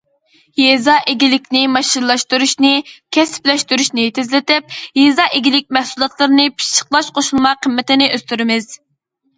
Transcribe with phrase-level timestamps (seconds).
[0.59, 2.71] يېزا ئىگىلىكىنى ماشىنىلاشتۇرۇشنى،
[3.17, 8.73] كەسىپلەشتۈرۈشنى تېزلىتىپ، يېزا ئىگىلىك مەھسۇلاتلىرىنى پىششىقلاش قوشۇلما قىممىتىنى ئۆستۈرىمىز.